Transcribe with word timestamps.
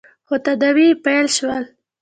خو 0.27 0.35
تداوې 0.45 0.85
يې 0.91 0.99
پیل 1.05 1.25
شول. 1.37 1.63